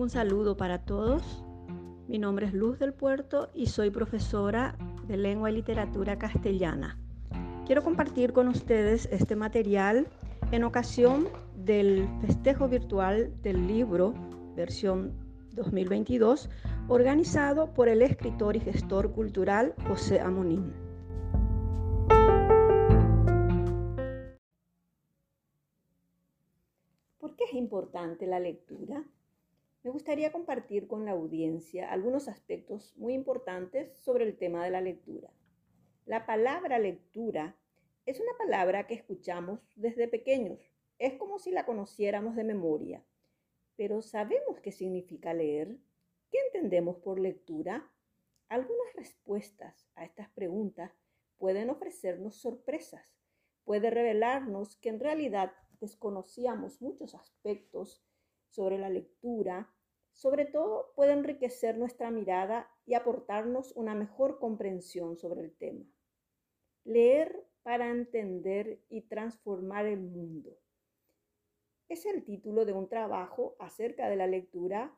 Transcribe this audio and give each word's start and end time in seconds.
Un 0.00 0.08
saludo 0.08 0.56
para 0.56 0.78
todos. 0.78 1.44
Mi 2.08 2.18
nombre 2.18 2.46
es 2.46 2.54
Luz 2.54 2.78
del 2.78 2.94
Puerto 2.94 3.50
y 3.52 3.66
soy 3.66 3.90
profesora 3.90 4.74
de 5.06 5.18
lengua 5.18 5.50
y 5.50 5.54
literatura 5.54 6.18
castellana. 6.18 6.98
Quiero 7.66 7.84
compartir 7.84 8.32
con 8.32 8.48
ustedes 8.48 9.10
este 9.12 9.36
material 9.36 10.06
en 10.52 10.64
ocasión 10.64 11.28
del 11.54 12.08
festejo 12.22 12.66
virtual 12.66 13.30
del 13.42 13.66
libro 13.66 14.14
versión 14.56 15.12
2022 15.52 16.48
organizado 16.88 17.74
por 17.74 17.90
el 17.90 18.00
escritor 18.00 18.56
y 18.56 18.60
gestor 18.60 19.12
cultural 19.12 19.74
José 19.86 20.20
Amonín. 20.20 20.72
¿Por 27.18 27.36
qué 27.36 27.44
es 27.44 27.52
importante 27.52 28.26
la 28.26 28.40
lectura? 28.40 29.04
Gustaría 30.10 30.32
compartir 30.32 30.88
con 30.88 31.04
la 31.04 31.12
audiencia 31.12 31.88
algunos 31.92 32.26
aspectos 32.26 32.96
muy 32.96 33.14
importantes 33.14 33.96
sobre 33.98 34.24
el 34.24 34.36
tema 34.36 34.64
de 34.64 34.70
la 34.70 34.80
lectura. 34.80 35.30
La 36.04 36.26
palabra 36.26 36.80
lectura 36.80 37.56
es 38.06 38.18
una 38.18 38.36
palabra 38.36 38.88
que 38.88 38.94
escuchamos 38.94 39.60
desde 39.76 40.08
pequeños. 40.08 40.58
Es 40.98 41.14
como 41.14 41.38
si 41.38 41.52
la 41.52 41.64
conociéramos 41.64 42.34
de 42.34 42.42
memoria. 42.42 43.04
Pero 43.76 44.02
¿sabemos 44.02 44.58
qué 44.58 44.72
significa 44.72 45.32
leer? 45.32 45.78
¿Qué 46.32 46.38
entendemos 46.46 46.96
por 46.96 47.20
lectura? 47.20 47.88
Algunas 48.48 48.92
respuestas 48.96 49.88
a 49.94 50.04
estas 50.04 50.28
preguntas 50.30 50.90
pueden 51.38 51.70
ofrecernos 51.70 52.34
sorpresas. 52.34 53.16
Puede 53.62 53.90
revelarnos 53.90 54.74
que 54.74 54.88
en 54.88 54.98
realidad 54.98 55.52
desconocíamos 55.80 56.82
muchos 56.82 57.14
aspectos 57.14 58.04
sobre 58.48 58.76
la 58.76 58.90
lectura, 58.90 59.72
sobre 60.12 60.44
todo 60.44 60.92
puede 60.94 61.12
enriquecer 61.12 61.78
nuestra 61.78 62.10
mirada 62.10 62.68
y 62.86 62.94
aportarnos 62.94 63.72
una 63.76 63.94
mejor 63.94 64.38
comprensión 64.38 65.16
sobre 65.16 65.42
el 65.42 65.56
tema. 65.56 65.84
Leer 66.84 67.46
para 67.62 67.90
entender 67.90 68.80
y 68.88 69.02
transformar 69.02 69.86
el 69.86 70.00
mundo. 70.00 70.58
Es 71.88 72.06
el 72.06 72.24
título 72.24 72.64
de 72.64 72.72
un 72.72 72.88
trabajo 72.88 73.56
acerca 73.58 74.08
de 74.08 74.16
la 74.16 74.26
lectura 74.26 74.96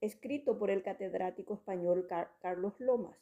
escrito 0.00 0.58
por 0.58 0.70
el 0.70 0.82
catedrático 0.82 1.54
español 1.54 2.06
Carlos 2.40 2.78
Lomas 2.78 3.18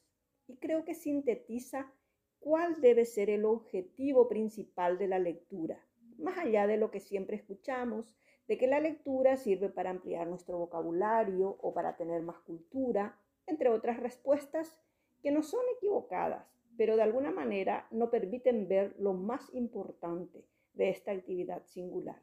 y 0.49 0.57
creo 0.57 0.85
que 0.85 0.95
sintetiza 0.95 1.93
cuál 2.41 2.81
debe 2.81 3.05
ser 3.05 3.31
el 3.31 3.45
objetivo 3.45 4.29
principal 4.29 4.99
de 4.99 5.07
la 5.07 5.21
lectura, 5.21 5.81
más 6.19 6.39
allá 6.39 6.67
de 6.67 6.77
lo 6.77 6.91
que 6.91 7.01
siempre 7.01 7.37
escuchamos 7.37 8.17
de 8.49 8.59
que 8.59 8.67
la 8.67 8.81
lectura 8.81 9.37
sirve 9.37 9.69
para 9.69 9.91
ampliar 9.91 10.27
nuestro 10.27 10.59
vocabulario 10.59 11.57
o 11.61 11.73
para 11.73 11.97
tener 11.97 12.23
más 12.23 12.39
cultura, 12.41 13.19
entre 13.47 13.69
otras 13.69 14.01
respuestas 14.01 14.77
que 15.23 15.31
no 15.31 15.43
son 15.43 15.63
equivocadas, 15.77 16.47
pero 16.77 16.97
de 16.97 17.03
alguna 17.03 17.31
manera 17.31 17.87
no 17.91 18.11
permiten 18.11 18.69
ver 18.69 18.95
lo 18.99 19.15
más 19.15 19.53
importante 19.55 20.45
de 20.75 20.91
esta 20.91 21.13
actividad 21.13 21.65
singular. 21.67 22.21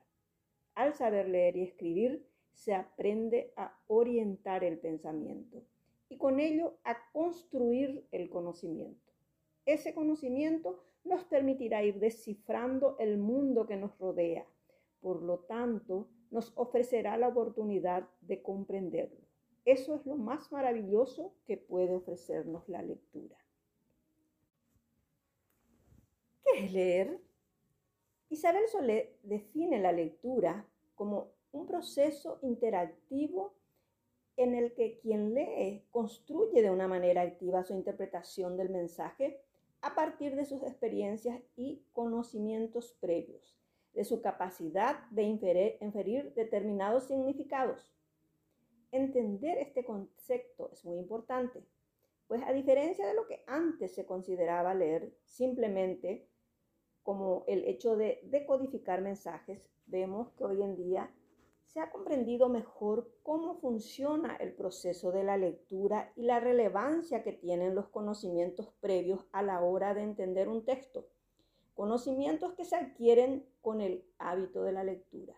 Al 0.76 0.94
saber 0.94 1.30
leer 1.30 1.58
y 1.58 1.64
escribir, 1.64 2.26
se 2.54 2.74
aprende 2.74 3.54
a 3.56 3.78
orientar 3.88 4.64
el 4.64 4.80
pensamiento 4.80 5.64
y 6.10 6.18
con 6.18 6.40
ello 6.40 6.78
a 6.84 6.98
construir 7.12 8.06
el 8.12 8.30
conocimiento. 8.30 9.14
Ese 9.66 9.94
conocimiento 9.94 10.84
nos 11.04 11.24
permitirá 11.24 11.84
ir 11.84 12.00
descifrando 12.00 12.98
el 13.00 13.18
mundo 13.18 13.66
que 13.66 13.78
nos 13.78 13.98
rodea 13.98 14.46
por 15.02 15.22
lo 15.22 15.40
tanto, 15.40 16.08
nos 16.32 16.54
ofrecerá 16.56 17.18
la 17.18 17.28
oportunidad 17.28 18.08
de 18.22 18.42
comprenderlo. 18.42 19.22
Eso 19.66 19.96
es 19.96 20.06
lo 20.06 20.16
más 20.16 20.52
maravilloso 20.52 21.34
que 21.46 21.58
puede 21.58 21.96
ofrecernos 21.96 22.68
la 22.70 22.82
lectura. 22.82 23.38
¿Qué 26.44 26.66
es 26.66 26.74
leer? 26.74 27.20
Isabel 28.30 28.68
Solé 28.68 29.18
define 29.24 29.80
la 29.80 29.92
lectura 29.92 30.66
como 30.96 31.32
un 31.52 31.66
proceso 31.66 32.40
interactivo 32.42 33.54
en 34.38 34.56
el 34.56 34.74
que 34.74 35.00
quien 35.00 35.34
lee 35.34 35.84
construye 35.92 36.62
de 36.62 36.70
una 36.70 36.88
manera 36.88 37.22
activa 37.22 37.64
su 37.64 37.74
interpretación 37.74 38.56
del 38.56 38.70
mensaje 38.70 39.42
a 39.82 39.96
partir 39.96 40.36
de 40.36 40.46
sus 40.46 40.64
experiencias 40.64 41.42
y 41.56 41.84
conocimientos 41.94 42.96
previos 43.00 43.59
de 43.94 44.04
su 44.04 44.22
capacidad 44.22 45.08
de 45.10 45.24
inferir, 45.24 46.34
determinados 46.34 47.06
significados. 47.06 47.94
Entender 48.92 49.58
este 49.58 49.86
concepto 49.86 50.70
es 50.72 50.86
muy 50.86 50.98
importante, 50.98 51.64
pues 52.28 52.42
a 52.44 52.54
diferencia 52.54 53.08
de 53.08 53.14
lo 53.14 53.28
que 53.28 53.44
antes 53.48 53.94
se 53.94 54.06
consideraba 54.06 54.74
leer 54.74 55.14
simplemente 55.24 56.28
como 57.04 57.44
el 57.48 57.66
hecho 57.66 57.96
de 57.96 58.20
decodificar 58.24 59.02
mensajes, 59.02 59.68
vemos 59.88 60.32
que 60.34 60.44
hoy 60.44 60.62
en 60.62 60.76
día 60.76 61.12
se 61.70 61.80
ha 61.80 61.92
comprendido 61.92 62.50
mejor 62.50 63.12
cómo 63.22 63.60
funciona 63.60 64.36
el 64.38 64.54
proceso 64.54 65.12
de 65.12 65.24
la 65.24 65.38
lectura 65.38 66.12
y 66.16 66.24
la 66.24 66.40
relevancia 66.40 67.22
que 67.22 67.32
tienen 67.32 67.76
los 67.76 67.90
conocimientos 67.90 68.74
previos 68.80 69.28
a 69.32 69.44
la 69.44 69.62
hora 69.62 69.94
de 69.94 70.02
entender 70.02 70.50
un 70.50 70.66
texto. 70.66 71.08
Conocimientos 71.80 72.56
que 72.56 72.66
se 72.66 72.76
adquieren 72.76 73.48
con 73.62 73.80
el 73.80 74.04
hábito 74.18 74.64
de 74.64 74.74
la 74.74 74.84
lectura. 74.84 75.34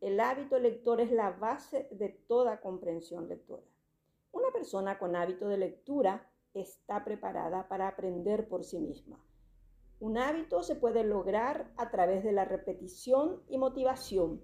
El 0.00 0.18
hábito 0.18 0.58
lector 0.58 1.00
es 1.00 1.12
la 1.12 1.30
base 1.30 1.86
de 1.92 2.08
toda 2.08 2.60
comprensión 2.60 3.28
lectora. 3.28 3.62
Una 4.32 4.50
persona 4.50 4.98
con 4.98 5.14
hábito 5.14 5.46
de 5.46 5.58
lectura 5.58 6.28
está 6.52 7.04
preparada 7.04 7.68
para 7.68 7.86
aprender 7.86 8.48
por 8.48 8.64
sí 8.64 8.80
misma. 8.80 9.24
Un 10.00 10.18
hábito 10.18 10.64
se 10.64 10.74
puede 10.74 11.04
lograr 11.04 11.72
a 11.76 11.92
través 11.92 12.24
de 12.24 12.32
la 12.32 12.44
repetición 12.44 13.44
y 13.46 13.56
motivación, 13.56 14.42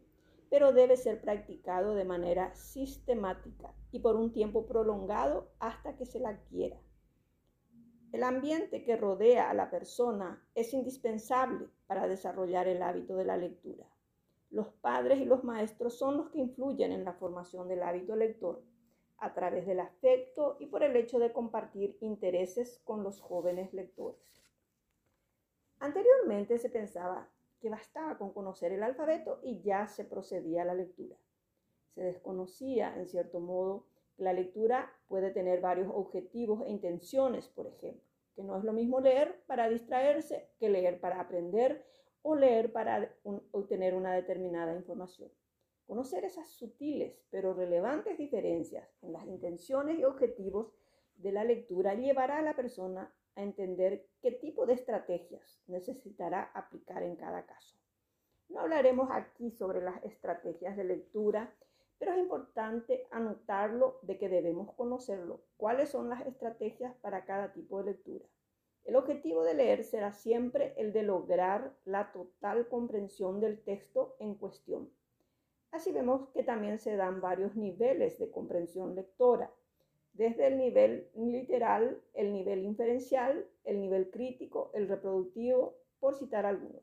pero 0.50 0.73
debe 0.73 0.97
ser 0.97 1.21
practicado 1.21 1.97
de 1.97 2.05
manera 2.05 2.55
sistemática 2.55 3.75
y 3.91 3.99
por 3.99 4.15
un 4.15 4.33
tiempo 4.33 4.67
prolongado 4.69 5.50
hasta 5.59 5.97
que 5.97 6.06
se 6.06 6.21
la 6.21 6.29
adquiera. 6.29 6.79
El 8.10 8.22
ambiente 8.22 8.84
que 8.84 8.96
rodea 8.96 9.50
a 9.50 9.54
la 9.54 9.70
persona 9.70 10.42
es 10.54 10.72
indispensable 10.72 11.69
para 11.86 12.08
desarrollar 12.08 12.66
el 12.66 12.82
hábito 12.82 13.16
de 13.16 13.26
la 13.26 13.36
lectura. 13.36 13.86
Los 14.50 14.69
padres 14.69 15.20
y 15.20 15.26
los 15.26 15.44
maestros 15.44 15.98
son 15.98 16.16
los 16.16 16.30
que 16.30 16.38
influyen 16.38 16.92
en 16.92 17.04
la 17.04 17.12
formación 17.12 17.69
del 17.69 17.82
hábito 17.82 18.16
lector 18.16 18.62
a 19.19 19.34
través 19.34 19.66
del 19.66 19.80
afecto 19.80 20.56
y 20.58 20.66
por 20.66 20.82
el 20.82 20.96
hecho 20.96 21.19
de 21.19 21.32
compartir 21.32 21.98
intereses 22.00 22.80
con 22.84 23.02
los 23.02 23.20
jóvenes 23.20 23.74
lectores. 23.74 24.42
Anteriormente 25.80 26.58
se 26.58 26.70
pensaba 26.70 27.28
que 27.60 27.69
bastaba 27.69 28.16
con 28.16 28.32
conocer 28.32 28.72
el 28.72 28.82
alfabeto 28.82 29.40
y 29.42 29.60
ya 29.60 29.86
se 29.86 30.04
procedía 30.04 30.62
a 30.62 30.64
la 30.64 30.75
lectura. 30.75 31.16
Se 31.94 32.02
desconocía, 32.02 32.96
en 32.96 33.06
cierto 33.06 33.40
modo, 33.40 33.86
la 34.19 34.33
lectura 34.33 34.93
puede 35.06 35.31
tener 35.31 35.61
varios 35.61 35.91
objetivos 35.93 36.67
e 36.67 36.71
intenciones, 36.71 37.49
por 37.49 37.67
ejemplo, 37.67 38.03
que 38.34 38.43
no 38.43 38.59
es 38.59 38.65
lo 38.65 38.73
mismo 38.73 39.01
leer 39.01 39.43
para 39.47 39.69
distraerse 39.69 40.51
que 40.59 40.69
leer 40.69 41.01
para 41.01 41.21
aprender 41.21 41.84
o 42.23 42.34
leer 42.34 42.73
para 42.73 43.15
obtener 43.53 43.95
una 43.95 44.12
determinada 44.12 44.75
información. 44.75 45.31
Conocer 45.87 46.25
esas 46.25 46.51
sutiles 46.51 47.17
pero 47.31 47.55
relevantes 47.55 48.19
diferencias 48.19 48.87
en 49.03 49.12
las 49.12 49.25
intenciones 49.25 49.99
y 49.99 50.05
objetivos 50.05 50.73
de 51.17 51.33
la 51.33 51.45
lectura 51.45 51.95
llevará 51.95 52.39
a 52.39 52.43
la 52.43 52.55
persona 52.55 53.15
a 53.37 53.43
entender 53.43 54.06
qué 54.21 54.33
tipo 54.33 54.67
de 54.67 54.75
estrategias 54.75 55.62
necesitará 55.67 56.50
aplicar 56.55 57.03
en 57.05 57.17
cada 57.17 57.47
caso. 57.47 57.79
No 58.49 58.61
hablaremos 58.61 59.09
aquí 59.12 59.50
sobre 59.53 59.81
las 59.81 60.03
estrategias 60.05 60.76
de 60.76 60.85
lectura 60.85 61.55
pero 61.99 62.12
es 62.12 62.19
importante 62.19 63.06
anotarlo 63.11 63.99
de 64.03 64.19
que 64.19 64.29
debemos 64.29 64.73
conocerlo. 64.75 65.41
¿Cuáles 65.56 65.91
son 65.91 66.09
las 66.09 66.27
estrategias 66.27 66.95
para 66.97 67.25
cada 67.25 67.53
tipo 67.53 67.79
de 67.79 67.93
lectura? 67.93 68.25
El 68.85 68.97
objetivo 68.97 69.43
de 69.45 69.55
leer 69.55 69.85
será 69.85 70.12
siempre 70.12 70.75
el 70.77 70.93
de 70.93 71.03
lograr 71.03 71.75
la 71.85 72.12
total 72.12 72.69
comprensión 72.69 73.41
del 73.41 73.62
texto 73.62 74.17
en 74.19 74.35
cuestión. 74.35 74.91
Así 75.71 75.93
vemos 75.93 76.31
que 76.31 76.43
también 76.43 76.79
se 76.79 76.97
dan 76.97 77.21
varios 77.21 77.55
niveles 77.55 78.19
de 78.19 78.31
comprensión 78.31 78.95
lectora, 78.95 79.53
desde 80.15 80.47
el 80.47 80.56
nivel 80.56 81.11
literal, 81.15 82.03
el 82.15 82.33
nivel 82.33 82.65
inferencial, 82.65 83.47
el 83.65 83.81
nivel 83.81 84.11
crítico, 84.11 84.71
el 84.73 84.89
reproductivo, 84.89 85.77
por 86.00 86.15
citar 86.15 86.47
algunos. 86.47 86.83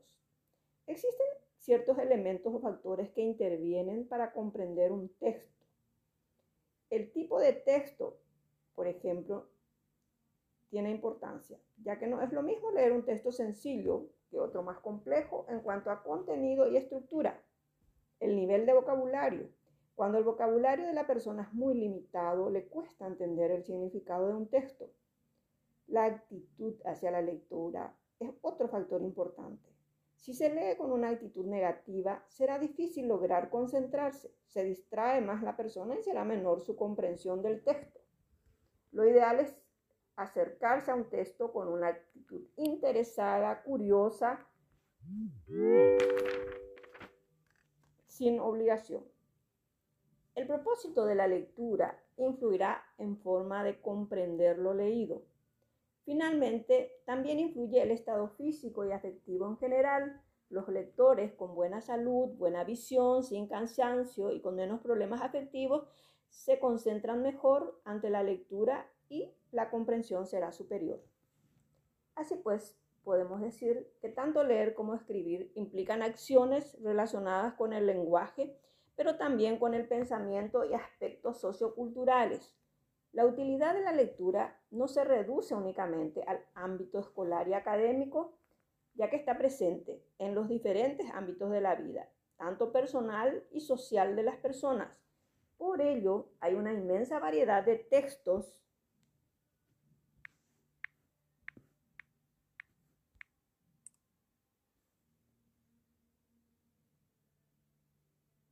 Existen 0.86 1.26
ciertos 1.66 1.98
elementos 1.98 2.54
o 2.54 2.60
factores 2.60 3.10
que 3.10 3.22
intervienen 3.22 4.06
para 4.06 4.32
comprender 4.32 4.92
un 4.92 5.08
texto. 5.18 5.66
El 6.90 7.10
tipo 7.10 7.40
de 7.40 7.54
texto, 7.54 8.20
por 8.76 8.86
ejemplo, 8.86 9.48
tiene 10.70 10.92
importancia, 10.92 11.58
ya 11.82 11.98
que 11.98 12.06
no 12.06 12.22
es 12.22 12.32
lo 12.32 12.44
mismo 12.44 12.70
leer 12.70 12.92
un 12.92 13.04
texto 13.04 13.32
sencillo 13.32 14.06
que 14.30 14.38
otro 14.38 14.62
más 14.62 14.78
complejo 14.78 15.44
en 15.48 15.58
cuanto 15.60 15.90
a 15.90 16.04
contenido 16.04 16.68
y 16.68 16.76
estructura. 16.76 17.42
El 18.20 18.36
nivel 18.36 18.64
de 18.64 18.72
vocabulario 18.72 19.48
Cuando 19.96 20.18
el 20.18 20.24
vocabulario 20.24 20.86
de 20.86 20.92
la 20.92 21.08
persona 21.08 21.42
es 21.42 21.52
muy 21.52 21.74
limitado, 21.74 22.48
le 22.48 22.68
cuesta 22.68 23.08
entender 23.08 23.50
el 23.50 23.64
significado 23.64 24.28
de 24.28 24.34
un 24.34 24.48
texto. 24.48 24.92
La 25.88 26.04
actitud 26.04 26.76
hacia 26.84 27.10
la 27.10 27.22
lectura 27.22 27.96
es 28.20 28.30
otro 28.42 28.68
factor 28.68 29.02
importante. 29.02 29.75
Si 30.16 30.34
se 30.34 30.52
lee 30.52 30.76
con 30.76 30.90
una 30.90 31.10
actitud 31.10 31.46
negativa, 31.46 32.24
será 32.28 32.58
difícil 32.58 33.06
lograr 33.06 33.48
concentrarse, 33.48 34.34
se 34.46 34.64
distrae 34.64 35.20
más 35.20 35.42
la 35.42 35.56
persona 35.56 35.94
y 35.94 36.02
será 36.02 36.24
menor 36.24 36.60
su 36.60 36.74
comprensión 36.76 37.42
del 37.42 37.62
texto. 37.62 38.00
Lo 38.92 39.06
ideal 39.06 39.40
es 39.40 39.54
acercarse 40.16 40.90
a 40.90 40.94
un 40.94 41.08
texto 41.10 41.52
con 41.52 41.68
una 41.68 41.88
actitud 41.88 42.42
interesada, 42.56 43.62
curiosa, 43.62 44.46
sin 48.06 48.40
obligación. 48.40 49.04
El 50.34 50.46
propósito 50.46 51.04
de 51.04 51.14
la 51.14 51.28
lectura 51.28 52.02
influirá 52.16 52.82
en 52.98 53.16
forma 53.18 53.62
de 53.62 53.80
comprender 53.80 54.58
lo 54.58 54.74
leído. 54.74 55.22
Finalmente, 56.06 57.02
también 57.04 57.40
influye 57.40 57.82
el 57.82 57.90
estado 57.90 58.28
físico 58.28 58.86
y 58.86 58.92
afectivo 58.92 59.48
en 59.48 59.58
general. 59.58 60.22
Los 60.48 60.68
lectores 60.68 61.34
con 61.34 61.56
buena 61.56 61.80
salud, 61.80 62.28
buena 62.36 62.62
visión, 62.62 63.24
sin 63.24 63.48
cansancio 63.48 64.30
y 64.30 64.40
con 64.40 64.54
menos 64.54 64.80
problemas 64.80 65.20
afectivos 65.20 65.84
se 66.28 66.60
concentran 66.60 67.22
mejor 67.22 67.80
ante 67.84 68.08
la 68.08 68.22
lectura 68.22 68.88
y 69.08 69.34
la 69.50 69.68
comprensión 69.68 70.26
será 70.26 70.52
superior. 70.52 71.02
Así 72.14 72.36
pues, 72.36 72.78
podemos 73.02 73.40
decir 73.40 73.92
que 74.00 74.08
tanto 74.08 74.44
leer 74.44 74.74
como 74.74 74.94
escribir 74.94 75.50
implican 75.56 76.02
acciones 76.02 76.80
relacionadas 76.82 77.54
con 77.54 77.72
el 77.72 77.84
lenguaje, 77.84 78.56
pero 78.94 79.16
también 79.16 79.58
con 79.58 79.74
el 79.74 79.88
pensamiento 79.88 80.64
y 80.64 80.72
aspectos 80.74 81.40
socioculturales. 81.40 82.56
La 83.16 83.24
utilidad 83.24 83.72
de 83.72 83.80
la 83.80 83.92
lectura 83.92 84.60
no 84.70 84.88
se 84.88 85.02
reduce 85.02 85.54
únicamente 85.54 86.22
al 86.26 86.44
ámbito 86.54 86.98
escolar 86.98 87.48
y 87.48 87.54
académico, 87.54 88.36
ya 88.92 89.08
que 89.08 89.16
está 89.16 89.38
presente 89.38 90.04
en 90.18 90.34
los 90.34 90.50
diferentes 90.50 91.10
ámbitos 91.14 91.50
de 91.50 91.62
la 91.62 91.76
vida, 91.76 92.10
tanto 92.36 92.72
personal 92.72 93.42
y 93.52 93.62
social 93.62 94.16
de 94.16 94.22
las 94.22 94.36
personas. 94.36 94.90
Por 95.56 95.80
ello, 95.80 96.28
hay 96.40 96.56
una 96.56 96.74
inmensa 96.74 97.18
variedad 97.18 97.64
de 97.64 97.76
textos 97.76 98.60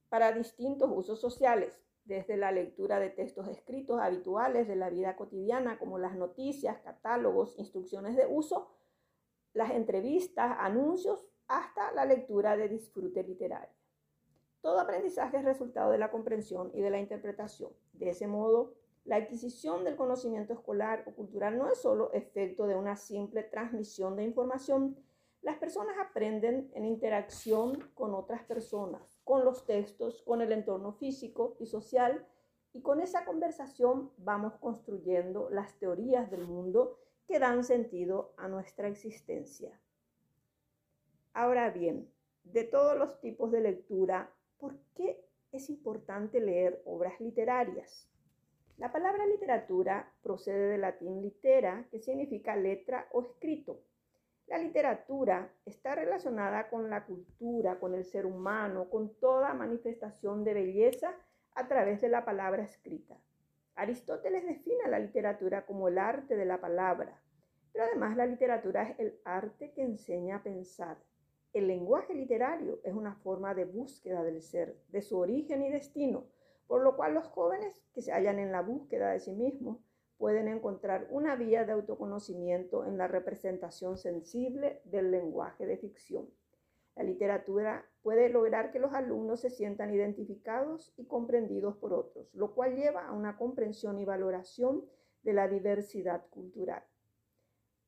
para 0.09 0.33
distintos 0.33 0.89
usos 0.91 1.21
sociales, 1.21 1.79
desde 2.05 2.37
la 2.37 2.53
lectura 2.53 3.01
de 3.01 3.11
textos 3.11 3.49
escritos 3.49 4.01
habituales 4.01 4.69
de 4.69 4.77
la 4.77 4.91
vida 4.91 5.17
cotidiana, 5.17 5.79
como 5.79 5.99
las 5.99 6.17
noticias, 6.17 6.79
catálogos, 6.81 7.59
instrucciones 7.59 8.17
de 8.17 8.27
uso, 8.27 8.71
las 9.53 9.71
entrevistas, 9.71 10.56
anuncios, 10.59 11.25
hasta 11.47 11.93
la 11.93 12.05
lectura 12.05 12.56
de 12.56 12.69
disfrute 12.69 13.23
literario. 13.23 13.75
Todo 14.61 14.81
aprendizaje 14.81 15.37
es 15.37 15.45
resultado 15.45 15.91
de 15.91 15.99
la 15.99 16.11
comprensión 16.11 16.71
y 16.75 16.81
de 16.81 16.91
la 16.91 16.99
interpretación. 16.99 17.71
De 17.93 18.11
ese 18.11 18.27
modo, 18.27 18.75
la 19.05 19.17
adquisición 19.17 19.85
del 19.85 19.97
conocimiento 19.97 20.55
escolar 20.55 21.05
o 21.06 21.12
cultural 21.12 21.59
no 21.59 21.71
es 21.71 21.79
solo 21.79 22.11
efecto 22.15 22.67
de 22.67 22.75
una 22.75 22.97
simple 22.97 23.43
transmisión 23.43 24.17
de 24.17 24.25
información. 24.25 24.97
Las 25.43 25.59
personas 25.59 25.97
aprenden 25.99 26.71
en 26.75 26.87
interacción 26.87 27.79
con 27.95 28.15
otras 28.15 28.43
personas, 28.45 29.14
con 29.25 29.44
los 29.44 29.67
textos, 29.67 30.23
con 30.23 30.41
el 30.43 30.53
entorno 30.53 30.93
físico 30.93 31.56
y 31.59 31.67
social, 31.67 32.26
y 32.73 32.82
con 32.82 33.00
esa 33.00 33.25
conversación 33.25 34.11
vamos 34.19 34.56
construyendo 34.56 35.49
las 35.50 35.79
teorías 35.79 36.31
del 36.31 36.47
mundo 36.47 36.99
que 37.26 37.38
dan 37.38 37.65
sentido 37.65 38.35
a 38.37 38.49
nuestra 38.49 38.88
existencia. 38.88 39.81
Ahora 41.32 41.71
bien, 41.71 42.11
de 42.43 42.65
todos 42.65 42.99
los 42.99 43.21
tipos 43.21 43.50
de 43.50 43.61
lectura, 43.61 44.31
¿por 44.59 44.76
qué 44.94 45.25
es 45.53 45.70
importante 45.70 46.41
leer 46.41 46.82
obras 46.85 47.20
literarias? 47.20 48.09
La 48.77 48.91
palabra 48.91 49.25
literatura 49.27 50.12
procede 50.23 50.69
del 50.69 50.81
latín 50.81 51.23
litera, 51.23 51.87
que 51.91 52.00
significa 52.00 52.56
letra 52.56 53.09
o 53.12 53.23
escrito. 53.23 53.81
La 54.46 54.58
literatura 54.58 55.50
está 55.64 55.94
relacionada 55.94 56.69
con 56.69 56.91
la 56.91 57.06
cultura, 57.06 57.81
con 57.81 57.94
el 57.94 58.05
ser 58.05 58.26
humano, 58.26 58.91
con 58.91 59.14
toda 59.14 59.55
manifestación 59.55 60.44
de 60.44 60.55
belleza 60.55 61.14
a 61.55 61.67
través 61.67 62.00
de 62.00 62.08
la 62.08 62.25
palabra 62.25 62.62
escrita. 62.62 63.17
Aristóteles 63.75 64.44
define 64.44 64.88
la 64.88 64.99
literatura 64.99 65.64
como 65.64 65.88
el 65.88 65.99
arte 65.99 66.37
de 66.37 66.44
la 66.44 66.61
palabra, 66.61 67.20
pero 67.73 67.87
además 67.87 68.17
la 68.17 68.26
literatura 68.26 68.82
es 68.82 68.99
el 68.99 69.20
arte 69.25 69.73
que 69.73 69.82
enseña 69.82 70.37
a 70.37 70.43
pensar. 70.43 70.99
El 71.52 71.67
lenguaje 71.67 72.14
literario 72.14 72.81
es 72.85 72.93
una 72.93 73.14
forma 73.14 73.55
de 73.55 73.64
búsqueda 73.64 74.23
del 74.23 74.43
ser, 74.43 74.76
de 74.88 75.02
su 75.02 75.19
origen 75.19 75.62
y 75.62 75.70
destino, 75.70 76.26
por 76.67 76.82
lo 76.82 76.96
cual 76.96 77.14
los 77.14 77.26
jóvenes 77.29 77.82
que 77.94 78.02
se 78.02 78.12
hallan 78.12 78.38
en 78.38 78.52
la 78.52 78.61
búsqueda 78.61 79.11
de 79.11 79.20
sí 79.20 79.32
mismos 79.32 79.79
pueden 80.19 80.49
encontrar 80.49 81.07
una 81.11 81.37
vía 81.37 81.65
de 81.65 81.73
autoconocimiento 81.73 82.85
en 82.85 82.97
la 82.97 83.09
representación 83.09 83.99
sensible 83.99 84.81
del 84.85 85.11
lenguaje 85.11 85.67
de 85.67 85.77
ficción. 85.77 86.31
La 86.97 87.03
literatura 87.03 87.85
puede 88.03 88.29
lograr 88.29 88.71
que 88.71 88.79
los 88.79 88.93
alumnos 88.95 89.41
se 89.41 89.51
sientan 89.51 89.93
identificados 89.93 90.93
y 90.97 91.07
comprendidos 91.07 91.77
por 91.77 91.93
otros, 91.93 92.33
lo 92.35 92.55
cual 92.55 92.77
lleva 92.77 93.07
a 93.07 93.13
una 93.13 93.37
comprensión 93.37 93.99
y 93.99 94.05
valoración 94.05 94.85
de 95.23 95.33
la 95.33 95.49
diversidad 95.49 96.25
cultural. 96.31 96.85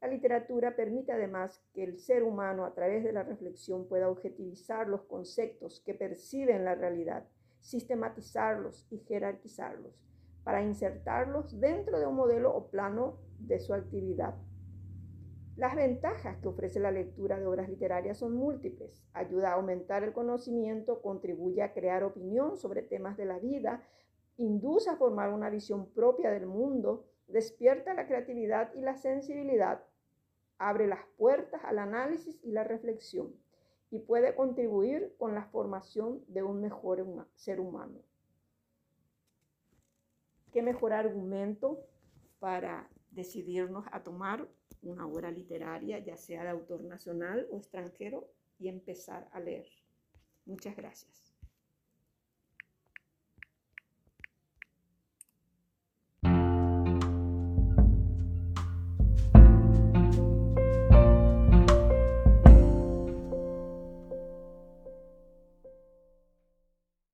La 0.00 0.08
literatura 0.08 0.74
permite 0.74 1.12
además 1.12 1.64
que 1.72 1.84
el 1.84 1.98
ser 1.98 2.24
humano 2.24 2.64
a 2.64 2.74
través 2.74 3.04
de 3.04 3.12
la 3.12 3.22
reflexión 3.22 3.86
pueda 3.86 4.10
objetivizar 4.10 4.88
los 4.88 5.04
conceptos 5.04 5.80
que 5.80 5.94
percibe 5.94 6.54
en 6.54 6.64
la 6.64 6.74
realidad, 6.74 7.28
sistematizarlos 7.60 8.86
y 8.90 8.98
jerarquizarlos 8.98 10.06
para 10.46 10.62
insertarlos 10.62 11.58
dentro 11.58 11.98
de 11.98 12.06
un 12.06 12.14
modelo 12.14 12.54
o 12.54 12.68
plano 12.70 13.18
de 13.40 13.58
su 13.58 13.74
actividad. 13.74 14.36
Las 15.56 15.74
ventajas 15.74 16.36
que 16.36 16.46
ofrece 16.46 16.78
la 16.78 16.92
lectura 16.92 17.36
de 17.40 17.48
obras 17.48 17.68
literarias 17.68 18.18
son 18.18 18.36
múltiples. 18.36 19.02
Ayuda 19.12 19.50
a 19.50 19.54
aumentar 19.54 20.04
el 20.04 20.12
conocimiento, 20.12 21.02
contribuye 21.02 21.62
a 21.62 21.72
crear 21.72 22.04
opinión 22.04 22.56
sobre 22.56 22.82
temas 22.82 23.16
de 23.16 23.24
la 23.24 23.40
vida, 23.40 23.82
induce 24.36 24.88
a 24.88 24.94
formar 24.94 25.32
una 25.32 25.50
visión 25.50 25.86
propia 25.86 26.30
del 26.30 26.46
mundo, 26.46 27.08
despierta 27.26 27.92
la 27.94 28.06
creatividad 28.06 28.72
y 28.76 28.82
la 28.82 28.96
sensibilidad, 28.96 29.82
abre 30.58 30.86
las 30.86 31.04
puertas 31.18 31.60
al 31.64 31.80
análisis 31.80 32.38
y 32.44 32.52
la 32.52 32.62
reflexión 32.62 33.34
y 33.90 33.98
puede 33.98 34.36
contribuir 34.36 35.12
con 35.18 35.34
la 35.34 35.46
formación 35.46 36.22
de 36.28 36.44
un 36.44 36.60
mejor 36.60 37.04
ser 37.34 37.58
humano 37.58 37.98
qué 40.56 40.62
mejor 40.62 40.94
argumento 40.94 41.86
para 42.38 42.88
decidirnos 43.10 43.84
a 43.92 44.02
tomar 44.02 44.48
una 44.80 45.06
obra 45.06 45.30
literaria, 45.30 45.98
ya 45.98 46.16
sea 46.16 46.44
de 46.44 46.48
autor 46.48 46.82
nacional 46.82 47.46
o 47.50 47.58
extranjero, 47.58 48.26
y 48.58 48.68
empezar 48.68 49.28
a 49.32 49.40
leer. 49.40 49.66
Muchas 50.46 50.74
gracias. 50.74 51.35